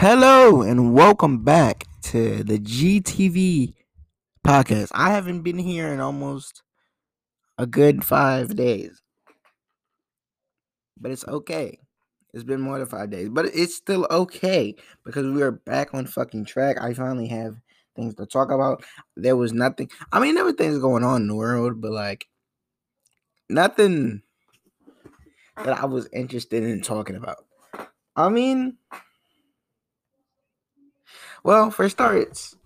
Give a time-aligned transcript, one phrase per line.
[0.00, 3.74] Hello and welcome back to the GTV
[4.46, 4.92] podcast.
[4.94, 6.62] I haven't been here in almost
[7.58, 9.02] a good five days,
[11.00, 11.80] but it's okay.
[12.32, 16.06] It's been more than five days, but it's still okay because we are back on
[16.06, 16.80] fucking track.
[16.80, 17.56] I finally have
[17.96, 18.84] things to talk about.
[19.16, 22.28] There was nothing, I mean, everything's going on in the world, but like
[23.48, 24.22] nothing
[25.56, 27.44] that I was interested in talking about.
[28.14, 28.76] I mean,
[31.44, 32.56] well, for starts,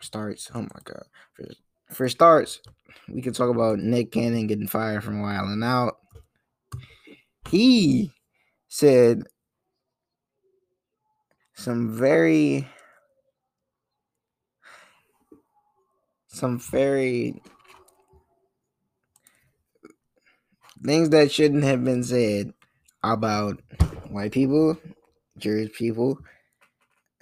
[0.00, 0.50] starts.
[0.54, 1.04] Oh my god.
[1.34, 1.44] For,
[1.90, 2.60] for starts,
[3.08, 5.96] we can talk about Nick Cannon getting fired from Wild and Out.
[7.50, 8.10] He
[8.68, 9.24] said
[11.54, 12.68] some very
[16.28, 17.40] some very
[20.84, 22.52] things that shouldn't have been said
[23.02, 23.60] about
[24.10, 24.76] white people,
[25.38, 26.18] Jewish people,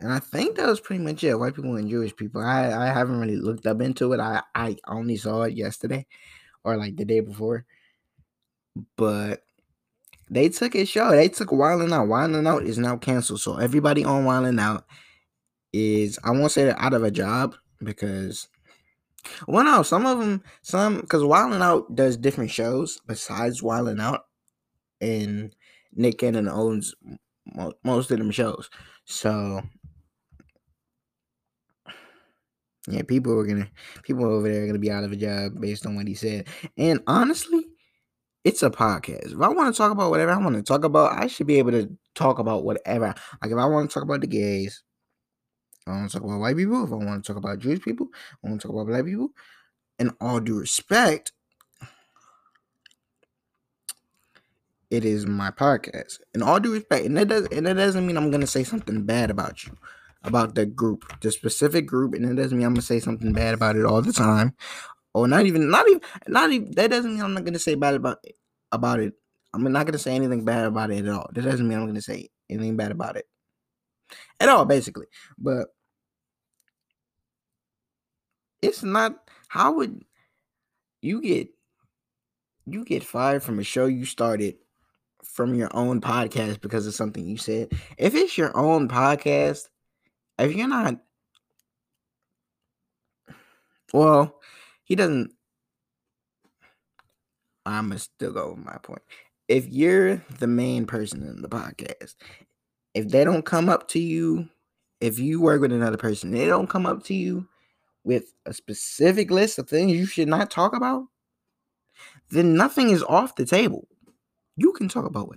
[0.02, 1.38] and I think that was pretty much it.
[1.38, 2.42] White people and Jewish people.
[2.42, 4.18] I, I haven't really looked up into it.
[4.18, 6.06] I, I only saw it yesterday
[6.64, 7.64] or like the day before.
[8.96, 9.44] But
[10.28, 11.10] they took his show.
[11.10, 12.08] They took Wildin' Out.
[12.08, 13.40] Wildin' Out is now canceled.
[13.40, 14.84] So everybody on Wildin' Out
[15.72, 18.48] is I won't say they're out of a job because
[19.46, 24.24] well no, some of them some because Wildin' Out does different shows besides Wildin' Out,
[25.00, 25.54] and
[25.94, 26.94] Nick Cannon owns
[27.84, 28.68] most of them shows.
[29.04, 29.62] So
[32.88, 33.70] yeah, people are gonna
[34.02, 36.48] people over there are gonna be out of a job based on what he said.
[36.76, 37.66] And honestly,
[38.44, 39.32] it's a podcast.
[39.32, 41.58] If I want to talk about whatever I want to talk about, I should be
[41.58, 43.14] able to talk about whatever.
[43.40, 44.82] Like if I want to talk about the gays,
[45.86, 46.84] I want to talk about white people.
[46.84, 48.08] If I want to talk about Jewish people,
[48.44, 49.30] I want to talk about black people.
[50.00, 51.32] In all due respect,
[54.90, 56.18] it is my podcast.
[56.34, 59.04] In all due respect, and that does and that doesn't mean I'm gonna say something
[59.04, 59.72] bad about you
[60.24, 63.54] about the group, the specific group, and it doesn't mean I'm gonna say something bad
[63.54, 64.54] about it all the time,
[65.14, 66.70] or not even, not even, not even.
[66.72, 68.18] That doesn't mean I'm not gonna say bad about
[68.70, 69.14] about it.
[69.54, 71.28] I'm not gonna say anything bad about it at all.
[71.32, 73.26] That doesn't mean I'm gonna say anything bad about it
[74.40, 75.06] at all, basically.
[75.38, 75.68] But
[78.62, 79.16] it's not.
[79.48, 80.04] How would
[81.02, 81.48] you get
[82.66, 84.56] you get fired from a show you started
[85.24, 87.72] from your own podcast because of something you said?
[87.98, 89.68] If it's your own podcast
[90.42, 90.96] if you're not
[93.92, 94.40] well,
[94.84, 95.32] he doesn't
[97.64, 99.02] I'ma still go with my point.
[99.48, 102.14] If you're the main person in the podcast,
[102.94, 104.48] if they don't come up to you,
[105.00, 107.46] if you work with another person, they don't come up to you
[108.04, 111.04] with a specific list of things you should not talk about,
[112.30, 113.86] then nothing is off the table.
[114.56, 115.32] You can talk about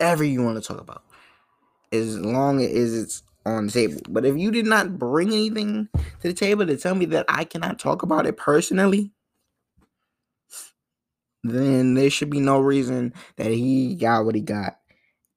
[0.00, 1.02] whatever you want to talk about.
[1.92, 4.00] As long as it's on the table.
[4.08, 7.44] But if you did not bring anything to the table to tell me that I
[7.44, 9.12] cannot talk about it personally,
[11.44, 14.78] then there should be no reason that he got what he got.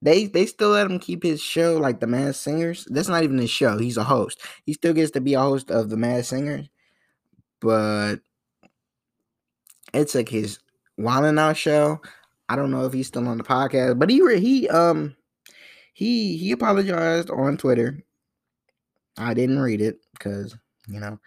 [0.02, 2.88] They they still let him keep his show like the Masked Singers.
[2.90, 3.78] That's not even his show.
[3.78, 4.42] He's a host.
[4.66, 6.70] He still gets to be a host of the Masked Singers,
[7.60, 8.18] but
[9.94, 10.60] it's like his
[11.00, 12.02] Wildin' Out show.
[12.48, 15.16] I don't know if he's still on the podcast, but he he um
[16.00, 18.02] he he apologized on Twitter.
[19.18, 20.56] I didn't read it because
[20.88, 21.20] you know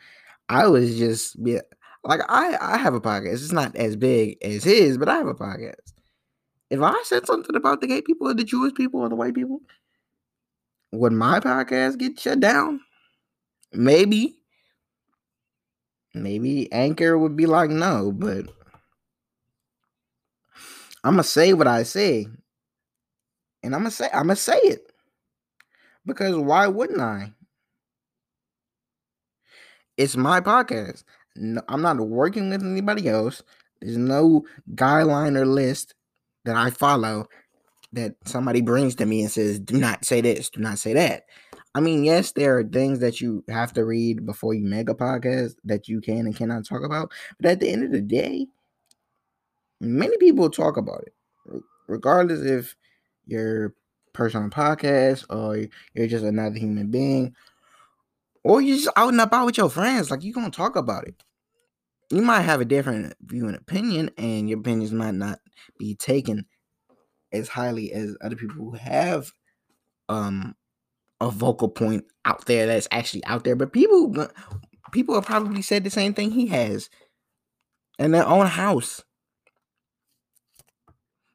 [0.49, 1.61] I was just yeah,
[2.05, 3.35] like I I have a podcast.
[3.35, 5.93] It's not as big as his, but I have a podcast.
[6.71, 9.35] If I said something about the gay people or the Jewish people or the white
[9.35, 9.61] people,
[10.91, 12.81] would my podcast get shut down?
[13.75, 14.39] Maybe.
[16.15, 18.47] Maybe Anchor would be like, no, but
[21.05, 22.29] I'm gonna say what I say
[23.63, 24.93] and I'm gonna say I'm gonna say it
[26.07, 27.33] because why wouldn't I?
[29.97, 31.05] It's my podcast.
[31.37, 33.43] No, I'm not working with anybody else.
[33.81, 35.95] There's no guideline or list
[36.45, 37.27] that I follow
[37.93, 40.51] that somebody brings to me and says, "Do not say this.
[40.51, 41.25] Do not say that."
[41.75, 44.95] I mean, yes, there are things that you have to read before you make a
[44.95, 47.13] podcast that you can and cannot talk about.
[47.41, 48.47] But at the end of the day,
[49.81, 52.77] many people talk about it, regardless if
[53.27, 53.75] your
[54.13, 57.35] person on podcast or you're just another human being
[58.45, 61.23] or you're just out and about with your friends like you're gonna talk about it.
[62.11, 65.39] You might have a different view and opinion and your opinions might not
[65.79, 66.47] be taken
[67.33, 69.33] as highly as other people who have
[70.09, 70.55] um
[71.21, 74.29] a vocal point out there that's actually out there but people
[74.93, 76.91] people have probably said the same thing he has
[77.99, 79.03] in their own house.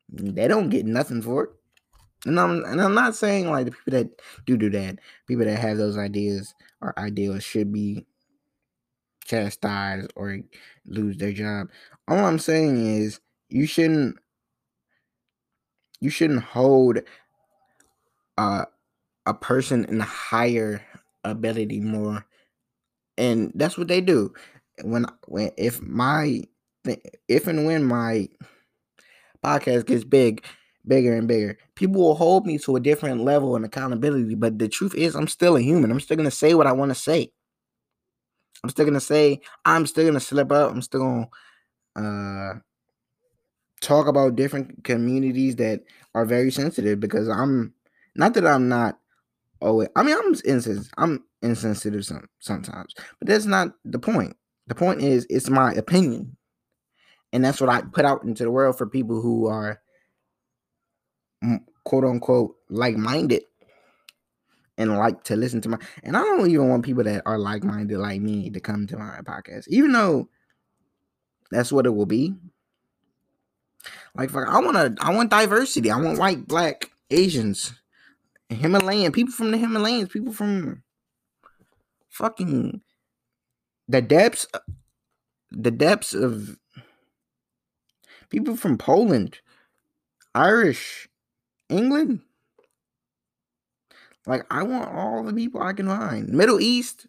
[0.09, 1.49] They don't get nothing for it
[2.27, 5.59] And I'm and I'm not saying like the people that do do that, people that
[5.59, 8.05] have those ideas or ideals should be
[9.25, 10.39] chastised or
[10.85, 11.69] lose their job.
[12.07, 13.19] All I'm saying is
[13.49, 14.17] you shouldn't
[15.99, 16.99] you shouldn't hold
[18.37, 18.65] uh,
[19.25, 20.81] a person in a higher
[21.23, 22.25] ability more
[23.17, 24.33] and that's what they do
[24.83, 26.41] when when if my
[27.27, 28.29] if and when my
[29.43, 30.45] podcast gets big
[30.87, 31.57] bigger and bigger.
[31.75, 35.27] People will hold me to a different level and accountability but the truth is i'm
[35.27, 35.91] still a human.
[35.91, 37.31] I'm still to say what i want to say.
[38.63, 40.71] I'm still to say i'm still to slip up.
[40.71, 41.27] I'm still
[41.95, 42.53] to uh
[43.81, 45.81] talk about different communities that
[46.15, 47.73] are very sensitive because i'm
[48.15, 48.97] not that i'm not
[49.61, 54.35] oh i mean i'm insensitive i'm insensitive some, sometimes but that's not the point.
[54.67, 56.35] The point is it's my opinion.
[57.33, 59.79] And that's what i put out into the world for people who are
[61.83, 63.43] quote unquote like-minded
[64.77, 67.97] and like to listen to my and i don't even want people that are like-minded
[67.97, 70.27] like me to come to my podcast even though
[71.49, 72.35] that's what it will be.
[74.15, 75.89] Like i want to i want diversity.
[75.89, 77.73] I want white black asians
[78.49, 80.83] himalayan people from the himalayas people from
[82.09, 82.81] fucking
[83.87, 84.45] the depths
[85.51, 86.57] the depths of
[88.29, 89.39] people from Poland,
[90.35, 91.06] Irish,
[91.69, 92.21] England.
[94.25, 96.29] Like I want all the people I can find.
[96.29, 97.07] Middle East.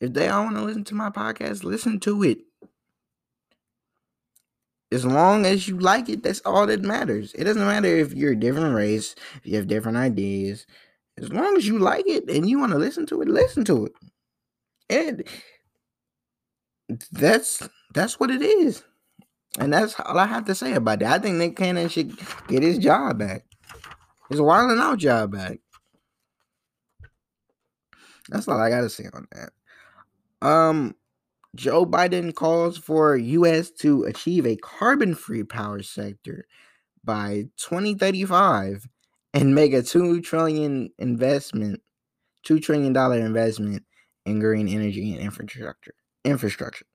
[0.00, 2.38] If they all want to listen to my podcast, listen to it.
[4.92, 7.32] As long as you like it, that's all that matters.
[7.34, 10.66] It doesn't matter if you're a different race, if you have different ideas.
[11.16, 13.86] As long as you like it and you want to listen to it, listen to
[13.86, 13.92] it.
[14.90, 15.24] And
[17.10, 18.84] that's that's what it is.
[19.58, 21.12] And that's all I have to say about that.
[21.12, 22.18] I think Nick Cannon should
[22.48, 23.44] get his job back.
[24.30, 25.60] His wilding out job back.
[28.28, 30.46] That's all I gotta say on that.
[30.46, 30.94] Um
[31.54, 36.46] Joe Biden calls for US to achieve a carbon-free power sector
[37.04, 38.88] by 2035
[39.34, 41.80] and make a 2 trillion investment,
[42.44, 43.84] 2 trillion dollar investment
[44.26, 45.94] in green energy and infrastructure.
[46.24, 46.86] Infrastructure.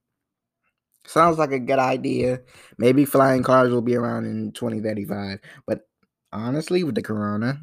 [1.09, 2.39] Sounds like a good idea.
[2.77, 5.39] Maybe flying cars will be around in 2035.
[5.65, 5.87] But
[6.31, 7.59] honestly, with the corona,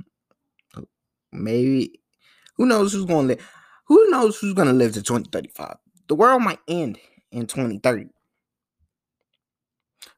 [0.76, 0.80] uh,
[1.30, 2.00] maybe
[2.56, 3.48] who knows who's gonna live?
[3.84, 5.76] Who knows who's gonna live to 2035?
[6.08, 6.98] The world might end
[7.30, 8.08] in 2030.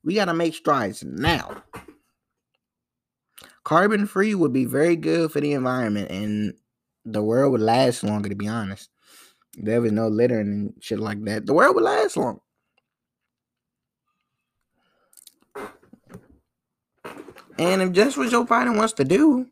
[0.03, 1.63] We gotta make strides now.
[3.63, 6.55] Carbon free would be very good for the environment and
[7.05, 8.89] the world would last longer, to be honest.
[9.55, 11.45] there was no littering and shit like that.
[11.45, 12.41] The world would last long.
[17.59, 19.47] And if that's what Joe Biden wants to do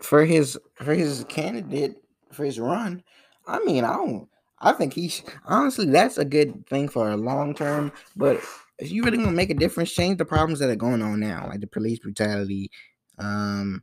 [0.00, 1.96] for his for his candidate
[2.32, 3.02] for his run,
[3.46, 4.28] I mean, I don't.
[4.60, 7.92] I think he's honestly that's a good thing for a long term.
[8.16, 8.36] But
[8.78, 11.20] if you really want to make a difference, change the problems that are going on
[11.20, 12.70] now, like the police brutality.
[13.18, 13.82] Um,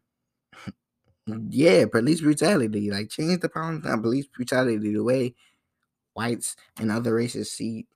[1.49, 2.89] yeah, police brutality.
[2.89, 5.35] Like change the problems now, police brutality the way
[6.13, 7.87] whites and other races see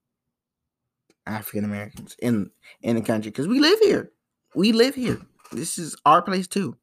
[1.26, 2.52] African Americans in
[2.82, 4.12] in the country because we live here
[4.56, 5.22] we live here.
[5.52, 6.78] This is our place too.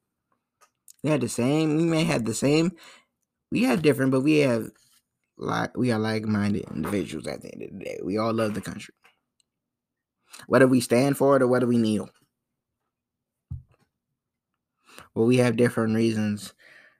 [1.03, 1.77] We had the same.
[1.77, 2.71] We may have the same.
[3.51, 4.69] We have different, but we have
[5.37, 7.27] like we are like-minded individuals.
[7.27, 8.93] At the end of the day, we all love the country.
[10.47, 12.09] Whether we stand for it or whether we kneel,
[15.13, 16.53] well, we have different reasons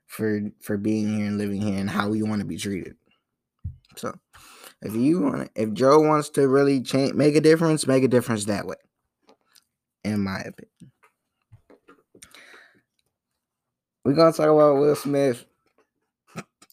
[0.05, 2.95] for for being here and living here and how we want to be treated.
[3.95, 4.13] So,
[4.81, 8.45] if you want, if Joe wants to really change, make a difference, make a difference
[8.45, 8.75] that way
[10.03, 10.91] in my opinion.
[14.05, 15.45] We're gonna talk about Will Smith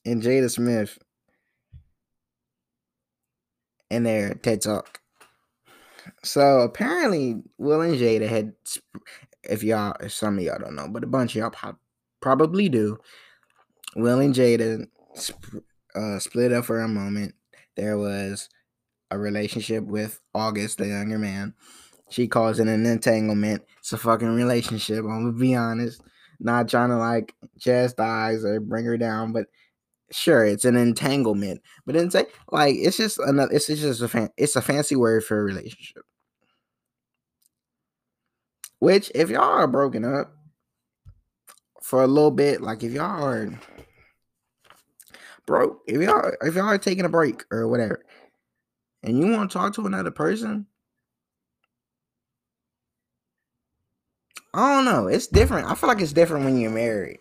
[0.04, 0.98] and Jada Smith
[3.90, 5.00] in their TED Talk.
[6.24, 8.54] So apparently, Will and Jada had,
[9.44, 11.74] if y'all, if some of y'all don't know, but a bunch of y'all
[12.20, 12.98] probably do.
[13.96, 14.86] Will and Jada
[15.94, 17.34] uh, split up for a moment.
[17.76, 18.48] There was
[19.10, 21.54] a relationship with August, the younger man,
[22.10, 23.62] she calls it an entanglement.
[23.78, 24.98] It's a fucking relationship.
[24.98, 26.02] I'm gonna be honest.
[26.40, 29.46] Not trying to like chastise or bring her down, but
[30.10, 31.62] sure, it's an entanglement.
[31.86, 33.52] But then say like it's just another.
[33.52, 34.30] It's just a fan.
[34.36, 36.04] It's a fancy word for a relationship.
[38.80, 40.32] Which, if y'all are broken up
[41.82, 43.50] for a little bit, like if y'all are
[45.46, 48.02] broke, if y'all if y'all are taking a break or whatever,
[49.02, 50.66] and you want to talk to another person,
[54.52, 55.06] I don't know.
[55.06, 55.68] It's different.
[55.68, 57.20] I feel like it's different when you're married.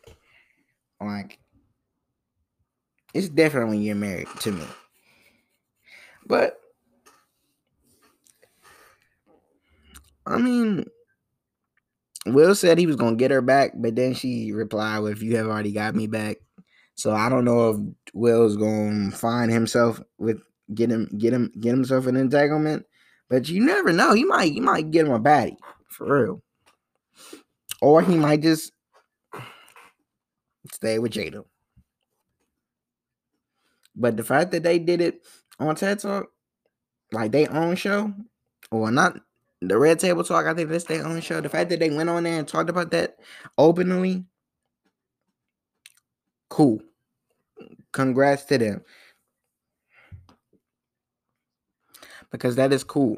[0.99, 1.39] Like
[3.13, 4.65] it's different when you're married to me.
[6.25, 6.59] But
[10.25, 10.85] I mean,
[12.25, 15.47] Will said he was gonna get her back, but then she replied with, "You have
[15.47, 16.37] already got me back."
[16.95, 17.77] So I don't know if
[18.13, 20.41] Will's gonna find himself with
[20.73, 22.85] get him get him get himself an entanglement,
[23.29, 24.13] but you never know.
[24.13, 25.57] He might he might get him a baddie
[25.89, 26.43] for real,
[27.81, 28.71] or he might just
[30.73, 31.43] stay with Jada.
[33.95, 35.21] But the fact that they did it
[35.59, 36.27] on TED Talk,
[37.11, 38.13] like they own show,
[38.71, 39.19] or not
[39.61, 41.41] the Red Table Talk, I think that's their own show.
[41.41, 43.17] The fact that they went on there and talked about that
[43.57, 44.25] openly,
[46.49, 46.81] cool.
[47.91, 48.81] Congrats to them.
[52.31, 53.17] Because that is cool.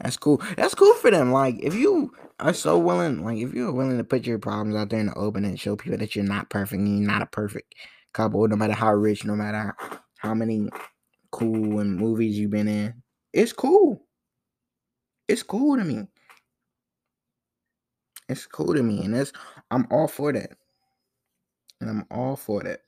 [0.00, 0.42] That's cool.
[0.56, 1.32] That's cool for them.
[1.32, 4.90] Like, if you are so willing, like, if you're willing to put your problems out
[4.90, 7.74] there in the open and show people that you're not perfect you're not a perfect
[8.12, 9.74] couple, no matter how rich, no matter
[10.18, 10.68] how many
[11.32, 14.06] cool and movies you've been in, it's cool.
[15.28, 16.08] It's cool to me.
[18.28, 19.32] It's cool to me, and that's
[19.70, 20.56] I'm all for that.
[21.80, 22.83] And I'm all for that.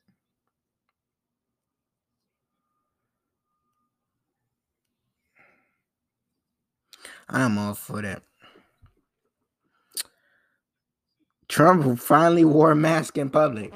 [7.29, 8.23] I'm all for that.
[11.49, 13.73] Trump finally wore a mask in public.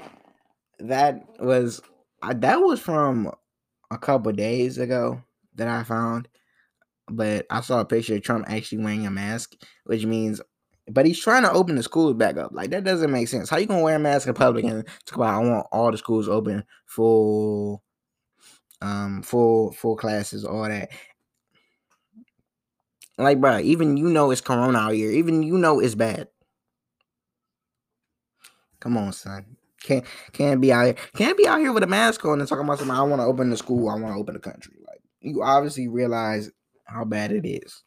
[0.78, 1.80] That was
[2.23, 3.33] that was from
[3.90, 5.23] a couple days ago
[5.54, 6.28] that I found,
[7.09, 9.54] but I saw a picture of Trump actually wearing a mask,
[9.85, 10.40] which means,
[10.88, 12.50] but he's trying to open the schools back up.
[12.52, 13.49] Like that doesn't make sense.
[13.49, 15.99] How you gonna wear a mask in public and talk about I want all the
[15.99, 17.83] schools open full,
[18.80, 20.90] um, full full classes, all that.
[23.21, 25.11] Like, bro, even you know it's Corona out here.
[25.11, 26.29] Even you know it's bad.
[28.81, 29.57] Come on, son.
[29.83, 30.95] Can't can't be out here.
[31.15, 32.97] Can't be out here with a mask on and talking about something.
[32.97, 33.89] I want to open the school.
[33.91, 34.75] I want to open the country.
[34.87, 36.50] Like you obviously realize
[36.85, 37.83] how bad it is.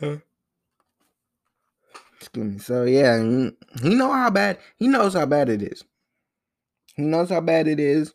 [0.00, 0.16] Huh?
[2.18, 2.58] Excuse me.
[2.58, 3.18] So yeah,
[3.82, 4.58] he know how bad.
[4.76, 5.84] He knows how bad it is.
[6.94, 8.14] He knows how bad it is.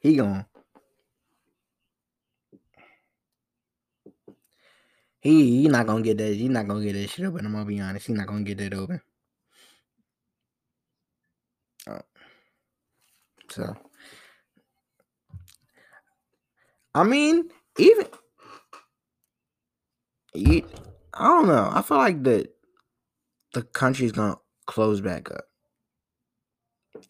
[0.00, 0.46] He gonna
[5.20, 6.34] He he not gonna get that.
[6.34, 7.44] He not gonna get that shit open.
[7.46, 8.06] I'm gonna be honest.
[8.06, 9.00] He not gonna get that open.
[11.88, 12.00] Oh.
[13.50, 13.74] So,
[16.94, 18.06] I mean, even
[20.34, 20.68] you,
[21.14, 21.70] I don't know.
[21.72, 22.48] I feel like the
[23.54, 25.46] the country's gonna close back up.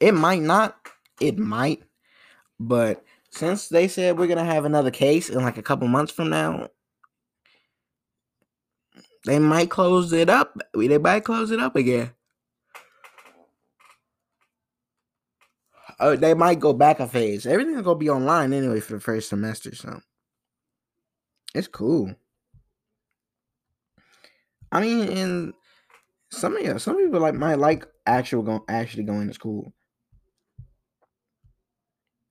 [0.01, 0.77] It might not.
[1.21, 1.83] It might,
[2.59, 6.31] but since they said we're gonna have another case in like a couple months from
[6.31, 6.69] now,
[9.25, 10.57] they might close it up.
[10.75, 12.13] They might close it up again.
[16.01, 17.47] Oh, they might go back a phase.
[17.47, 20.01] Everything's gonna be online anyway for the first semester, so
[21.55, 22.15] it's cool.
[24.71, 25.55] I mean, and
[26.31, 29.73] some yeah, some people like might like actual going actually going to school.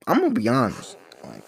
[0.08, 1.44] I'm gonna be honest, like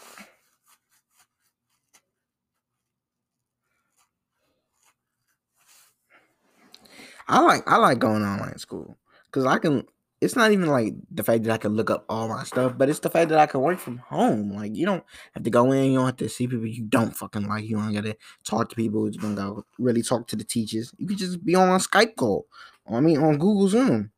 [7.28, 9.86] I like I like going online school because I can.
[10.22, 12.89] It's not even like the fact that I can look up all my stuff, but
[12.89, 14.51] it's the fact that I can work from home.
[14.51, 17.16] Like you don't have to go in, you don't have to see people you don't
[17.16, 17.63] fucking like.
[17.63, 19.10] You don't gotta talk to people.
[19.10, 20.94] You don't gotta really talk to the teachers.
[20.98, 22.48] You can just be on a Skype call.
[22.92, 24.12] I mean, on Google Zoom.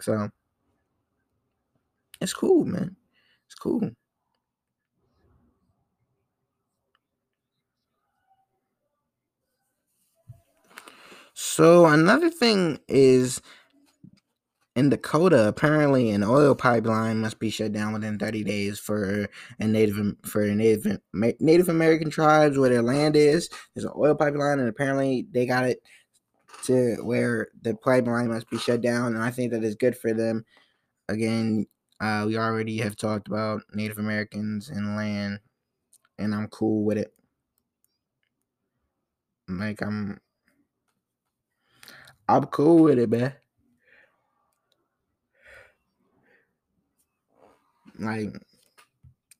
[0.00, 0.30] So
[2.20, 2.96] it's cool, man.
[3.62, 3.92] Cool.
[11.34, 13.40] So another thing is
[14.74, 19.28] in Dakota, apparently an oil pipeline must be shut down within 30 days for
[19.60, 23.48] a native for Native Native American tribes where their land is.
[23.76, 25.78] There's an oil pipeline, and apparently they got it
[26.64, 30.12] to where the pipeline must be shut down, and I think that is good for
[30.12, 30.44] them.
[31.08, 31.66] Again,
[32.02, 35.38] uh, we already have talked about Native Americans and land,
[36.18, 37.14] and I'm cool with it.
[39.48, 40.18] Like I'm,
[42.28, 43.32] I'm cool with it, man.
[48.00, 48.34] Like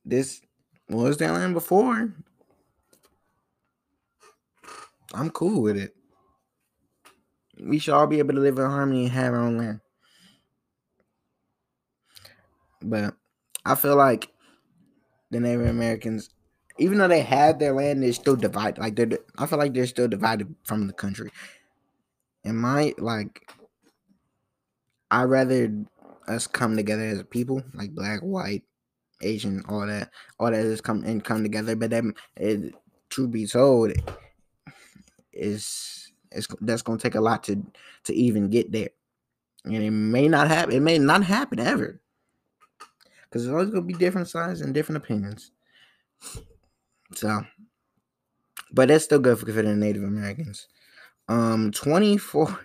[0.05, 0.39] this
[0.87, 2.13] was their land before.
[5.13, 5.93] I'm cool with it.
[7.61, 9.81] We should all be able to live in harmony and have our own land.
[12.83, 13.13] But
[13.65, 14.29] I feel like
[15.31, 16.29] the Native Americans,
[16.77, 18.79] even though they had their land, they're still divided.
[18.79, 21.31] Like they're, I feel like they're still divided from the country.
[22.43, 23.49] And my like,
[25.09, 25.71] I rather
[26.27, 28.63] us come together as a people, like black, white,
[29.21, 30.09] Asian, all that,
[30.39, 31.75] all that is come and come together.
[31.75, 32.73] But then, it,
[33.09, 33.93] truth be told,
[35.31, 37.63] is it's that's gonna take a lot to
[38.05, 38.89] to even get there,
[39.65, 40.75] and it may not happen.
[40.75, 42.01] It may not happen ever,
[43.33, 45.49] because there's always gonna be different sides and different opinions.
[47.15, 47.43] So,
[48.71, 50.67] but that's still good for, for the Native Americans.
[51.27, 52.59] Um, twenty four.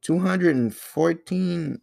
[0.00, 1.80] 214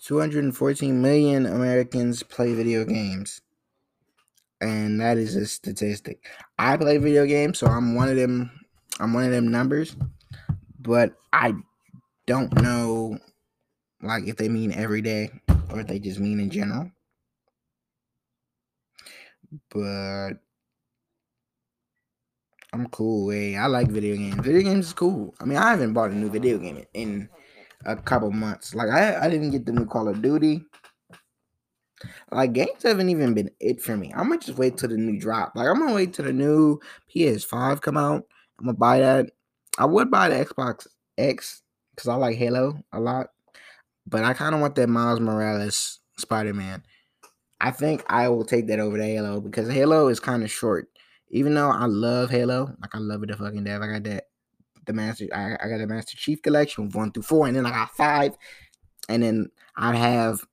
[0.00, 3.42] 214 million Americans play video games.
[4.62, 6.24] And that is a statistic.
[6.58, 8.50] I play video games, so I'm one of them
[8.98, 9.94] I'm one of them numbers.
[10.78, 11.52] But I
[12.26, 13.18] don't know
[14.02, 15.30] like if they mean every day
[15.70, 16.90] or if they just mean in general.
[19.70, 20.34] But
[22.72, 23.30] I'm cool.
[23.30, 24.36] Hey, I like video games.
[24.36, 25.34] Video games is cool.
[25.40, 27.28] I mean, I haven't bought a new video game in
[27.86, 28.74] a couple months.
[28.74, 30.62] Like I, I didn't get the new Call of Duty.
[32.30, 34.12] Like games haven't even been it for me.
[34.14, 35.52] I'm gonna just wait till the new drop.
[35.54, 36.78] Like I'm gonna wait till the new
[37.14, 38.24] PS5 come out.
[38.58, 39.30] I'm gonna buy that.
[39.78, 40.86] I would buy the Xbox
[41.16, 41.62] X
[41.94, 43.28] because I like Halo a lot,
[44.08, 46.82] but I kind of want that Miles Morales Spider Man.
[47.60, 50.88] I think I will take that over the Halo because Halo is kind of short.
[51.30, 53.82] Even though I love Halo, like I love it to fucking death.
[53.82, 54.24] I got that
[54.86, 55.26] the master.
[55.32, 58.36] I, I got the Master Chief collection one through four, and then I got five,
[59.08, 60.44] and then I have,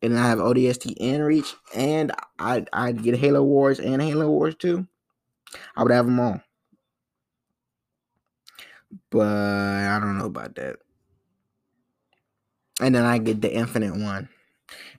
[0.00, 4.30] and then I have ODST and Reach, and I I'd get Halo Wars and Halo
[4.30, 4.86] Wars 2.
[5.76, 6.40] I would have them all,
[9.10, 10.76] but I don't know about that.
[12.80, 14.28] And then I get the Infinite one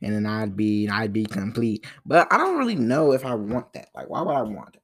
[0.02, 1.86] and then I'd be I'd be complete.
[2.06, 3.90] But I don't really know if I want that.
[3.96, 4.82] Like, why would I want that?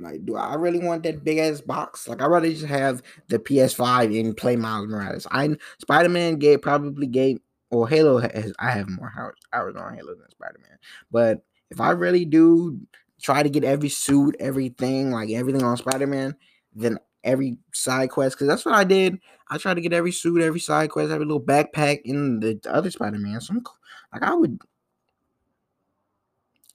[0.00, 2.08] Like, do I really want that big ass box?
[2.08, 5.26] Like, I'd rather just have the PS5 and play Miles Morales.
[5.30, 7.38] I Spider Man gave probably gave
[7.70, 10.78] or Halo has I have more hours, hours on Halo than Spider Man.
[11.10, 12.80] But if I really do
[13.20, 16.36] try to get every suit, everything, like everything on Spider Man,
[16.74, 19.18] then every side quest because that's what I did.
[19.48, 22.74] I tried to get every suit, every side quest, every little backpack in the, the
[22.74, 23.40] other Spider Man.
[23.40, 23.64] So I'm
[24.12, 24.58] like, I would.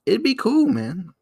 [0.05, 1.13] It'd be cool, man.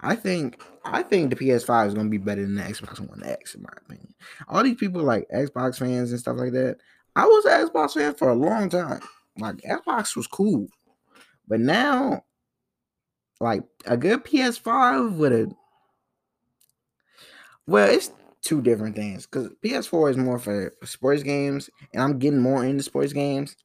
[0.00, 3.54] I think I think the PS5 is gonna be better than the Xbox One X,
[3.54, 4.14] in my opinion.
[4.48, 6.78] All these people like Xbox fans and stuff like that.
[7.14, 9.00] I was an Xbox fan for a long time.
[9.38, 10.66] Like Xbox was cool,
[11.48, 12.24] but now,
[13.40, 15.50] like a good PS5 with a
[17.66, 18.10] well, it's
[18.42, 22.82] two different things because PS4 is more for sports games, and I'm getting more into
[22.82, 23.56] sports games.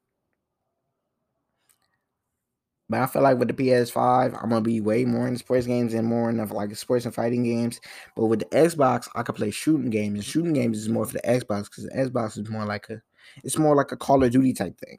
[2.90, 5.94] But I feel like with the PS5, I'm gonna be way more into sports games
[5.94, 7.80] and more into like sports and fighting games.
[8.18, 11.14] But with the Xbox, I could play shooting games, and shooting games is more for
[11.14, 13.02] the Xbox because the Xbox is more like a,
[13.44, 14.98] it's more like a Call of Duty type thing.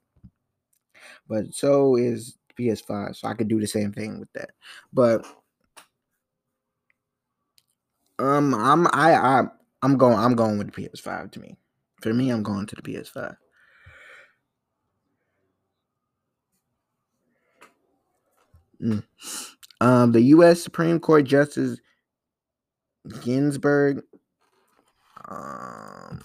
[1.29, 4.53] But so is PS5, so I could do the same thing with that.
[4.93, 5.27] But
[8.22, 9.42] um, I'm I I
[9.82, 11.56] I'm going I'm going with the PS5 to me.
[12.00, 13.37] For me, I'm going to the PS5.
[18.82, 19.04] Mm.
[19.80, 20.62] Um, the U.S.
[20.62, 21.78] Supreme Court Justice
[23.22, 24.02] Ginsburg.
[25.28, 26.22] Um,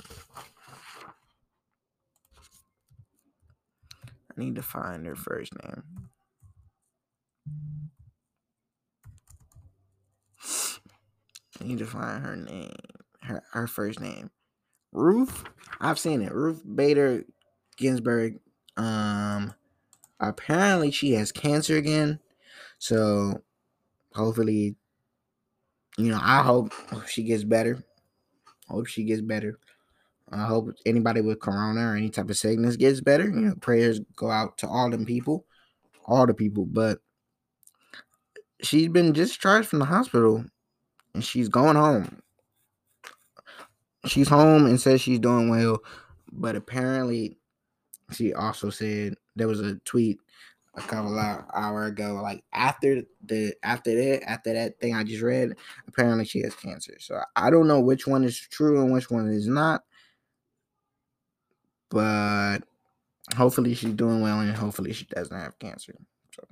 [4.31, 5.83] I need to find her first name.
[11.60, 12.76] Need to find her name,
[13.24, 14.30] her, her first name.
[14.91, 15.43] Ruth.
[15.80, 16.34] I've seen it.
[16.34, 17.24] Ruth Bader
[17.78, 18.39] Ginsburg.
[18.78, 19.54] Um,
[20.20, 22.20] apparently she has cancer again.
[22.80, 23.41] So
[24.13, 24.76] hopefully,
[25.98, 26.74] you know, I hope
[27.08, 27.84] she gets better.
[28.67, 29.60] Hope she gets better.
[30.32, 33.26] I hope anybody with corona or any type of sickness gets better.
[33.26, 35.46] You know, prayers go out to all them people,
[36.06, 36.65] all the people.
[36.65, 37.00] But
[38.62, 40.46] she's been discharged from the hospital
[41.17, 42.21] and she's going home.
[44.06, 45.80] She's home and says she's doing well,
[46.32, 47.39] but apparently
[48.12, 50.19] she also said there was a tweet
[50.75, 52.19] a couple of hour ago.
[52.21, 55.56] Like after the after that after that thing I just read,
[55.88, 56.95] apparently she has cancer.
[56.99, 59.82] So I don't know which one is true and which one is not.
[61.89, 62.60] But
[63.36, 65.95] hopefully she's doing well and hopefully she doesn't have cancer.
[66.36, 66.43] So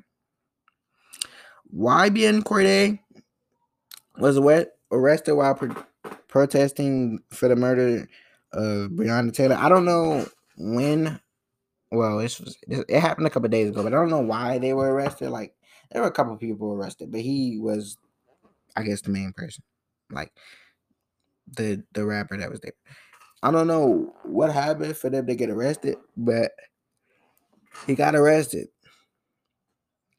[1.71, 2.97] YBN Cordae
[4.17, 4.37] was
[4.91, 5.85] arrested while pro-
[6.27, 8.07] protesting for the murder
[8.53, 9.55] of Breonna Taylor.
[9.55, 11.19] I don't know when
[11.91, 14.73] well, this was it happened a couple days ago, but I don't know why they
[14.73, 15.29] were arrested.
[15.29, 15.53] Like
[15.91, 17.97] there were a couple people arrested, but he was,
[18.75, 19.63] I guess, the main person,
[20.11, 20.31] like
[21.51, 22.73] the the rapper that was there.
[23.43, 26.51] I don't know what happened for them to get arrested, but
[27.85, 28.67] he got arrested,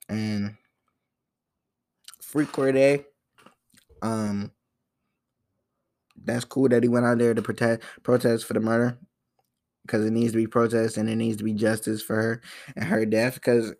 [0.09, 0.55] and
[2.21, 3.05] Freak Cordae,
[4.03, 4.53] um,
[6.25, 8.99] that's cool that he went out there to protest protest for the murder
[9.83, 12.43] because it needs to be protest and it needs to be justice for her
[12.75, 13.35] and her death.
[13.35, 13.73] Because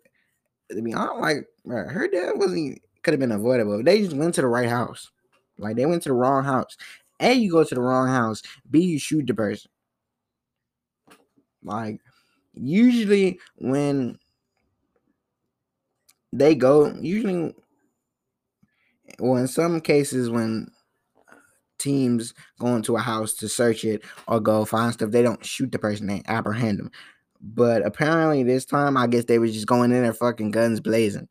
[0.73, 3.83] mean, I don't like her death wasn't could have been avoidable.
[3.83, 5.11] They just went to the right house,
[5.57, 6.77] like they went to the wrong house.
[7.19, 8.41] A, you go to the wrong house.
[8.69, 9.71] B, you shoot the person.
[11.63, 11.99] Like
[12.53, 14.19] usually when
[16.33, 17.55] they go, usually,
[19.19, 20.69] well, in some cases when
[21.77, 25.71] teams go into a house to search it or go find stuff, they don't shoot
[25.71, 26.91] the person, they apprehend them.
[27.41, 31.27] But apparently this time, I guess they were just going in there fucking guns blazing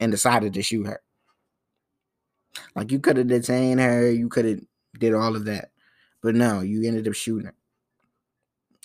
[0.00, 1.00] and decided to shoot her.
[2.74, 4.60] Like you could have detained her, you could have
[4.98, 5.70] did all of that.
[6.22, 7.54] But no, you ended up shooting her.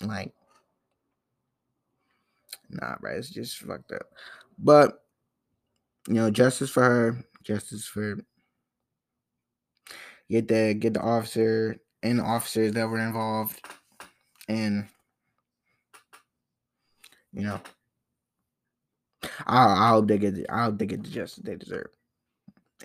[0.06, 0.32] Like,
[2.70, 4.06] nah, bro, it's just fucked up.
[4.58, 5.00] But
[6.06, 8.16] you know, justice for her, justice for
[10.30, 13.60] get the get the officer and the officers that were involved,
[14.48, 14.88] and
[17.32, 17.60] you know,
[19.46, 21.88] I, I hope they get I hope they get the justice they deserve,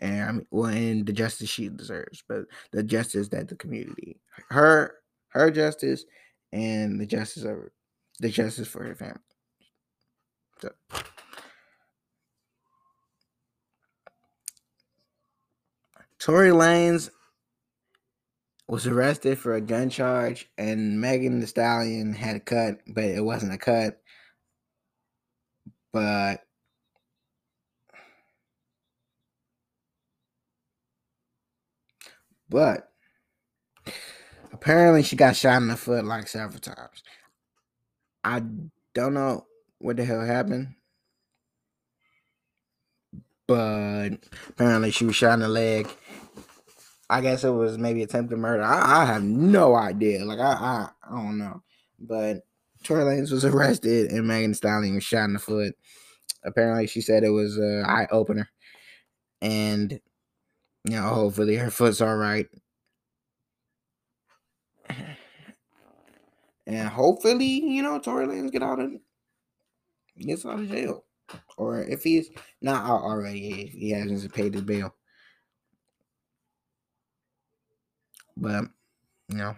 [0.02, 4.20] and I mean, well, and the justice she deserves, but the justice that the community,
[4.50, 4.96] her
[5.30, 6.06] her justice,
[6.52, 7.58] and the justice of
[8.20, 9.20] the justice for her family.
[10.62, 10.72] So.
[16.20, 17.10] Tory Lanez
[18.68, 23.24] was arrested for a gun charge, and Megan Thee Stallion had a cut, but it
[23.24, 24.02] wasn't a cut.
[25.92, 26.46] But
[32.50, 32.92] but
[34.52, 37.02] apparently she got shot in the foot like several times.
[38.24, 38.44] I
[38.94, 39.48] don't know
[39.80, 40.76] what the hell happened.
[43.48, 44.10] But
[44.50, 45.90] apparently she was shot in the leg
[47.10, 48.64] I guess it was maybe attempted murder.
[48.64, 50.26] I, I have no idea.
[50.26, 51.64] Like I, I, I don't know.
[52.00, 52.46] But
[52.84, 55.76] Tory Lanez was arrested and Megan Stallion was shot in the foot.
[56.44, 58.50] Apparently, she said it was a eye opener,
[59.42, 60.00] and
[60.86, 62.48] you know, hopefully her foot's all right.
[66.68, 68.92] And hopefully, you know, Tory Lanez get out of
[70.20, 71.04] gets out of jail,
[71.58, 72.30] or if he's
[72.62, 74.94] not out already, he hasn't paid his bail.
[78.40, 78.66] But,
[79.28, 79.56] you know.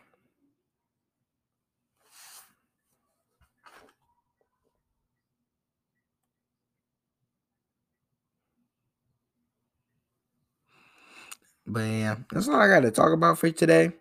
[11.68, 13.92] But yeah, that's all I got to talk about for today.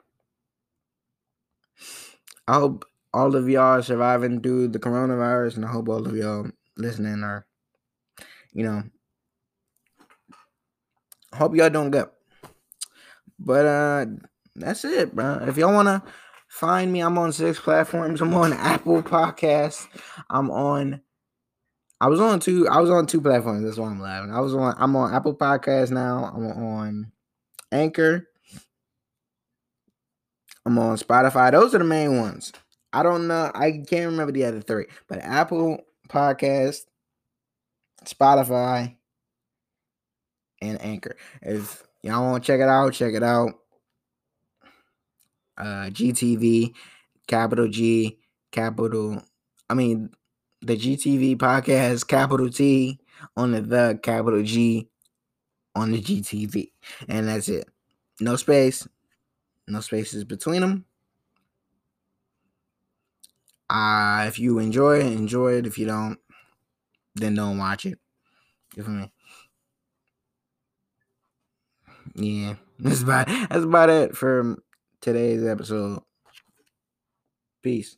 [2.49, 6.17] I hope all of y'all are surviving through the coronavirus, and I hope all of
[6.17, 7.47] y'all listening are,
[8.53, 8.83] you know,
[11.35, 12.11] hope y'all don't get.
[13.39, 14.07] But uh
[14.57, 15.39] that's it, bro.
[15.47, 16.03] If y'all wanna
[16.49, 18.21] find me, I'm on six platforms.
[18.21, 19.87] I'm on Apple Podcasts.
[20.29, 21.01] I'm on.
[22.01, 22.69] I was on two.
[22.69, 23.65] I was on two platforms.
[23.65, 24.33] That's why I'm laughing.
[24.33, 24.75] I was on.
[24.79, 26.31] I'm on Apple Podcasts now.
[26.35, 27.13] I'm on
[27.73, 28.27] Anchor.
[30.67, 31.53] I'm on Spotify.
[31.53, 32.53] Those are the main ones.
[32.93, 33.51] I don't know.
[33.55, 36.81] I can't remember the other three, but Apple Podcast,
[38.05, 38.97] Spotify,
[40.61, 41.17] and Anchor.
[41.41, 43.55] If y'all want to check it out, check it out
[45.61, 46.75] uh, GTV,
[47.29, 48.19] capital G,
[48.53, 49.23] capital.
[49.71, 50.11] I mean,
[50.63, 53.01] the GTV podcast, capital T
[53.37, 54.89] on the the capital G
[55.75, 56.73] on the GTV,
[57.09, 57.69] and that's it.
[58.21, 58.87] No space,
[59.69, 60.87] no spaces between them.
[63.69, 65.67] Uh, if you enjoy it, enjoy it.
[65.67, 66.19] If you don't,
[67.17, 67.99] then don't watch it.
[68.77, 69.13] You feel me?
[72.15, 74.57] Yeah, that's about that's about it for
[75.01, 76.03] today's episode.
[77.63, 77.97] Peace.